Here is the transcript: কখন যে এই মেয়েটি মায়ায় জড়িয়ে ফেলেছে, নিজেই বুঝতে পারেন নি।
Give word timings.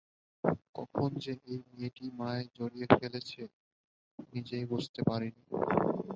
কখন 0.75 1.09
যে 1.15 1.33
এই 1.45 1.59
মেয়েটি 1.69 2.05
মায়ায় 2.17 2.47
জড়িয়ে 2.57 2.87
ফেলেছে, 2.93 3.41
নিজেই 4.33 4.65
বুঝতে 4.65 5.01
পারেন 5.03 5.33
নি। 5.37 5.43